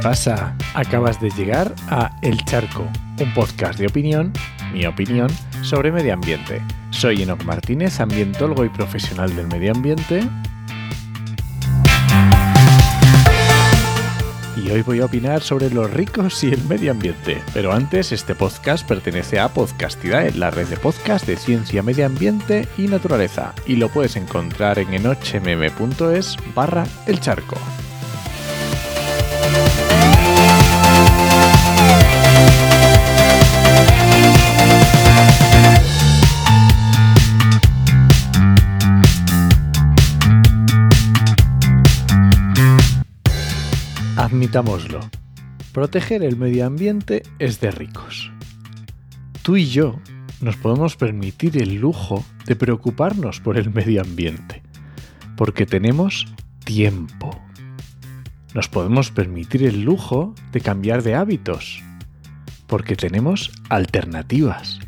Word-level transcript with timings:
pasa? 0.00 0.56
Acabas 0.74 1.20
de 1.20 1.30
llegar 1.30 1.74
a 1.88 2.10
El 2.22 2.44
Charco, 2.44 2.86
un 3.20 3.34
podcast 3.34 3.78
de 3.78 3.86
opinión, 3.86 4.32
mi 4.72 4.86
opinión, 4.86 5.28
sobre 5.62 5.92
medio 5.92 6.14
ambiente. 6.14 6.62
Soy 6.90 7.22
Enoc 7.22 7.44
Martínez, 7.44 8.00
ambientólogo 8.00 8.64
y 8.64 8.68
profesional 8.68 9.34
del 9.34 9.46
medio 9.48 9.72
ambiente. 9.72 10.28
Y 14.56 14.70
hoy 14.70 14.82
voy 14.82 15.00
a 15.00 15.06
opinar 15.06 15.40
sobre 15.40 15.70
los 15.70 15.90
ricos 15.90 16.42
y 16.44 16.52
el 16.52 16.62
medio 16.64 16.90
ambiente. 16.90 17.40
Pero 17.54 17.72
antes, 17.72 18.12
este 18.12 18.34
podcast 18.34 18.86
pertenece 18.86 19.38
a 19.38 19.48
Podcastidae, 19.48 20.32
la 20.32 20.50
red 20.50 20.66
de 20.66 20.76
podcast 20.76 21.26
de 21.26 21.36
ciencia, 21.36 21.82
medio 21.82 22.06
ambiente 22.06 22.68
y 22.76 22.82
naturaleza. 22.82 23.54
Y 23.66 23.76
lo 23.76 23.88
puedes 23.88 24.16
encontrar 24.16 24.78
en 24.78 24.92
enochmm.es 24.92 26.36
barra 26.54 26.86
el 27.06 27.20
charco. 27.20 27.56
Admitámoslo, 44.30 45.00
proteger 45.72 46.22
el 46.22 46.36
medio 46.36 46.66
ambiente 46.66 47.22
es 47.38 47.62
de 47.62 47.70
ricos. 47.70 48.30
Tú 49.40 49.56
y 49.56 49.64
yo 49.70 50.00
nos 50.42 50.54
podemos 50.56 50.96
permitir 50.96 51.56
el 51.56 51.76
lujo 51.76 52.22
de 52.44 52.54
preocuparnos 52.54 53.40
por 53.40 53.56
el 53.56 53.72
medio 53.72 54.02
ambiente, 54.02 54.62
porque 55.34 55.64
tenemos 55.64 56.26
tiempo. 56.62 57.40
Nos 58.52 58.68
podemos 58.68 59.10
permitir 59.10 59.62
el 59.62 59.80
lujo 59.80 60.34
de 60.52 60.60
cambiar 60.60 61.02
de 61.02 61.14
hábitos, 61.14 61.82
porque 62.66 62.96
tenemos 62.96 63.50
alternativas. 63.70 64.78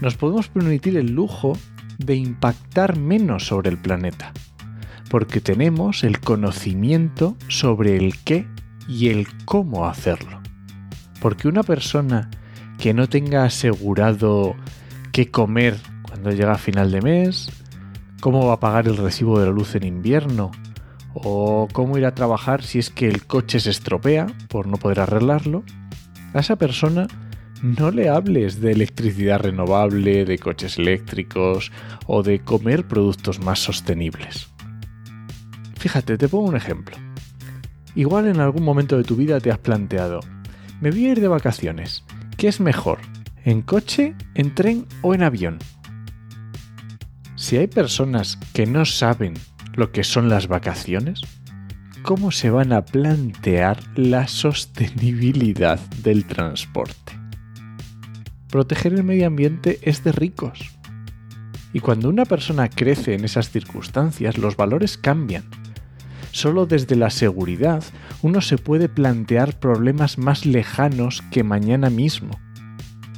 Nos 0.00 0.16
podemos 0.16 0.48
permitir 0.48 0.96
el 0.96 1.12
lujo 1.12 1.56
de 1.98 2.16
impactar 2.16 2.98
menos 2.98 3.46
sobre 3.46 3.70
el 3.70 3.78
planeta, 3.78 4.32
porque 5.08 5.40
tenemos 5.40 6.02
el 6.02 6.18
conocimiento 6.18 7.36
sobre 7.46 7.96
el 7.96 8.18
qué 8.24 8.55
y 8.88 9.08
el 9.08 9.26
cómo 9.44 9.86
hacerlo. 9.86 10.40
Porque 11.20 11.48
una 11.48 11.62
persona 11.62 12.30
que 12.78 12.94
no 12.94 13.08
tenga 13.08 13.44
asegurado 13.44 14.54
qué 15.12 15.30
comer 15.30 15.76
cuando 16.02 16.30
llega 16.30 16.52
a 16.52 16.58
final 16.58 16.90
de 16.90 17.02
mes, 17.02 17.50
cómo 18.20 18.46
va 18.46 18.54
a 18.54 18.60
pagar 18.60 18.86
el 18.86 18.96
recibo 18.96 19.38
de 19.38 19.46
la 19.46 19.52
luz 19.52 19.74
en 19.74 19.84
invierno, 19.84 20.50
o 21.14 21.68
cómo 21.72 21.96
ir 21.96 22.04
a 22.04 22.14
trabajar 22.14 22.62
si 22.62 22.78
es 22.78 22.90
que 22.90 23.08
el 23.08 23.26
coche 23.26 23.60
se 23.60 23.70
estropea 23.70 24.26
por 24.48 24.66
no 24.66 24.76
poder 24.76 25.00
arreglarlo, 25.00 25.64
a 26.34 26.40
esa 26.40 26.56
persona 26.56 27.06
no 27.62 27.90
le 27.90 28.10
hables 28.10 28.60
de 28.60 28.72
electricidad 28.72 29.40
renovable, 29.40 30.26
de 30.26 30.38
coches 30.38 30.78
eléctricos 30.78 31.72
o 32.06 32.22
de 32.22 32.40
comer 32.40 32.86
productos 32.86 33.40
más 33.40 33.60
sostenibles. 33.60 34.48
Fíjate, 35.76 36.18
te 36.18 36.28
pongo 36.28 36.48
un 36.50 36.56
ejemplo. 36.56 37.05
Igual 37.96 38.28
en 38.28 38.40
algún 38.40 38.62
momento 38.62 38.98
de 38.98 39.04
tu 39.04 39.16
vida 39.16 39.40
te 39.40 39.50
has 39.50 39.58
planteado, 39.58 40.20
me 40.82 40.90
voy 40.90 41.06
a 41.06 41.12
ir 41.12 41.20
de 41.22 41.28
vacaciones, 41.28 42.04
¿qué 42.36 42.46
es 42.46 42.60
mejor? 42.60 42.98
¿En 43.42 43.62
coche, 43.62 44.14
en 44.34 44.54
tren 44.54 44.86
o 45.00 45.14
en 45.14 45.22
avión? 45.22 45.58
Si 47.36 47.56
hay 47.56 47.68
personas 47.68 48.38
que 48.52 48.66
no 48.66 48.84
saben 48.84 49.32
lo 49.74 49.92
que 49.92 50.04
son 50.04 50.28
las 50.28 50.46
vacaciones, 50.46 51.22
¿cómo 52.02 52.32
se 52.32 52.50
van 52.50 52.74
a 52.74 52.84
plantear 52.84 53.82
la 53.96 54.28
sostenibilidad 54.28 55.80
del 56.02 56.26
transporte? 56.26 57.18
Proteger 58.50 58.92
el 58.92 59.04
medio 59.04 59.26
ambiente 59.26 59.78
es 59.80 60.04
de 60.04 60.12
ricos. 60.12 60.76
Y 61.72 61.80
cuando 61.80 62.10
una 62.10 62.26
persona 62.26 62.68
crece 62.68 63.14
en 63.14 63.24
esas 63.24 63.50
circunstancias, 63.50 64.36
los 64.36 64.56
valores 64.56 64.98
cambian 64.98 65.44
Solo 66.36 66.66
desde 66.66 66.96
la 66.96 67.08
seguridad 67.08 67.82
uno 68.20 68.42
se 68.42 68.58
puede 68.58 68.90
plantear 68.90 69.58
problemas 69.58 70.18
más 70.18 70.44
lejanos 70.44 71.22
que 71.30 71.42
mañana 71.42 71.88
mismo. 71.88 72.38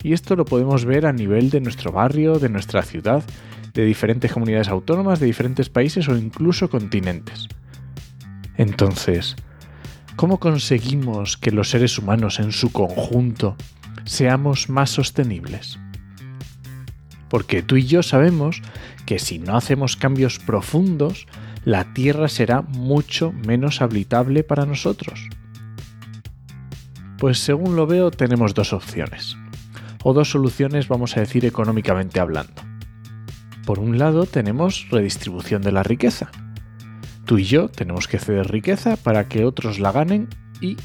Y 0.00 0.12
esto 0.12 0.36
lo 0.36 0.44
podemos 0.44 0.84
ver 0.84 1.06
a 1.06 1.12
nivel 1.12 1.50
de 1.50 1.60
nuestro 1.60 1.90
barrio, 1.90 2.38
de 2.38 2.48
nuestra 2.48 2.82
ciudad, 2.82 3.24
de 3.74 3.84
diferentes 3.84 4.32
comunidades 4.32 4.68
autónomas, 4.68 5.18
de 5.18 5.26
diferentes 5.26 5.68
países 5.68 6.08
o 6.08 6.16
incluso 6.16 6.70
continentes. 6.70 7.48
Entonces, 8.56 9.34
¿cómo 10.14 10.38
conseguimos 10.38 11.36
que 11.36 11.50
los 11.50 11.68
seres 11.68 11.98
humanos 11.98 12.38
en 12.38 12.52
su 12.52 12.70
conjunto 12.70 13.56
seamos 14.04 14.68
más 14.68 14.90
sostenibles? 14.90 15.80
Porque 17.28 17.64
tú 17.64 17.74
y 17.74 17.86
yo 17.86 18.04
sabemos 18.04 18.62
que 19.04 19.18
si 19.18 19.40
no 19.40 19.56
hacemos 19.56 19.96
cambios 19.96 20.38
profundos, 20.38 21.26
la 21.64 21.92
Tierra 21.92 22.28
será 22.28 22.62
mucho 22.62 23.32
menos 23.32 23.82
habitable 23.82 24.44
para 24.44 24.66
nosotros? 24.66 25.28
Pues 27.18 27.38
según 27.38 27.76
lo 27.76 27.86
veo 27.86 28.10
tenemos 28.10 28.54
dos 28.54 28.72
opciones, 28.72 29.36
o 30.02 30.14
dos 30.14 30.30
soluciones 30.30 30.88
vamos 30.88 31.16
a 31.16 31.20
decir 31.20 31.44
económicamente 31.44 32.18
hablando. 32.20 32.62
Por 33.66 33.78
un 33.78 33.98
lado 33.98 34.26
tenemos 34.26 34.88
redistribución 34.90 35.62
de 35.62 35.72
la 35.72 35.82
riqueza. 35.82 36.30
Tú 37.26 37.38
y 37.38 37.44
yo 37.44 37.68
tenemos 37.68 38.08
que 38.08 38.18
ceder 38.18 38.50
riqueza 38.50 38.96
para 38.96 39.28
que 39.28 39.44
otros 39.44 39.78
la 39.78 39.92
ganen 39.92 40.28
y 40.60 40.76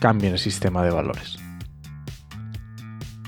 cambien 0.00 0.32
el 0.32 0.38
sistema 0.38 0.82
de 0.82 0.90
valores. 0.90 1.38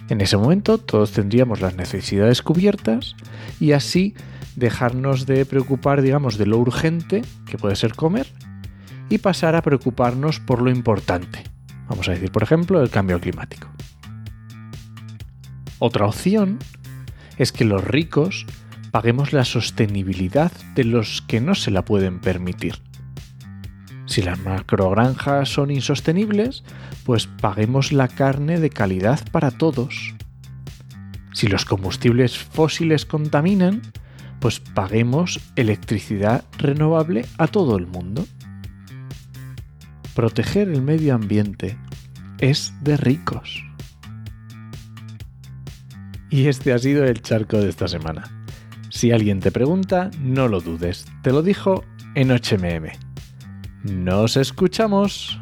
En 0.09 0.21
ese 0.21 0.37
momento 0.37 0.79
todos 0.79 1.13
tendríamos 1.13 1.61
las 1.61 1.77
necesidades 1.77 2.43
cubiertas 2.43 3.15
y 3.61 3.73
así 3.73 4.15
dejarnos 4.57 5.27
de 5.27 5.45
preocupar, 5.47 6.03
digamos, 6.03 6.39
de 6.39 6.47
lo 6.47 6.59
urgente, 6.59 7.23
que 7.47 7.59
puede 7.59 7.77
ser 7.77 7.95
comer, 7.95 8.27
y 9.09 9.19
pasar 9.19 9.57
a 9.57 9.63
preocuparnos 9.63 10.41
por 10.41 10.63
lo 10.63 10.71
importante. 10.71 11.45
Vamos 11.89 12.09
a 12.09 12.13
decir, 12.13 12.31
por 12.31 12.43
ejemplo, 12.43 12.81
el 12.81 12.91
cambio 12.91 13.21
climático. 13.21 13.69
Otra 15.79 16.07
opción 16.07 16.59
es 17.37 17.53
que 17.53 17.65
los 17.65 17.83
ricos 17.83 18.47
paguemos 18.91 19.33
la 19.33 19.45
sostenibilidad 19.45 20.53
de 20.75 20.85
los 20.85 21.23
que 21.23 21.41
no 21.41 21.55
se 21.55 21.71
la 21.71 21.85
pueden 21.85 22.21
permitir. 22.21 22.77
Si 24.07 24.23
las 24.23 24.39
macrogranjas 24.41 25.49
son 25.49 25.71
insostenibles, 25.71 26.65
pues 27.05 27.27
paguemos 27.27 27.93
la 27.93 28.09
carne 28.09 28.59
de 28.59 28.71
calidad 28.71 29.21
para 29.31 29.53
todos. 29.53 30.15
Si 31.33 31.47
los 31.47 31.65
combustibles 31.65 32.37
fósiles 32.37 33.07
contaminan, 33.07 33.83
pues 34.41 34.61
paguemos 34.61 35.41
electricidad 35.57 36.45
renovable 36.59 37.27
a 37.39 37.47
todo 37.47 37.77
el 37.77 37.87
mundo. 37.87 38.27
Proteger 40.15 40.69
el 40.69 40.83
medio 40.83 41.15
ambiente 41.15 41.79
es 42.39 42.73
de 42.83 42.97
ricos. 42.97 43.63
Y 46.31 46.47
este 46.47 46.73
ha 46.73 46.79
sido 46.79 47.05
el 47.05 47.23
charco 47.23 47.59
de 47.59 47.69
esta 47.69 47.89
semana. 47.89 48.25
Si 48.89 49.13
alguien 49.13 49.41
te 49.41 49.53
pregunta, 49.53 50.11
no 50.21 50.49
lo 50.49 50.61
dudes, 50.61 51.07
te 51.23 51.33
lo 51.33 51.43
dijo 51.43 51.85
en 52.15 52.31
HMM. 52.31 52.91
Nos 53.85 54.37
escuchamos. 54.37 55.41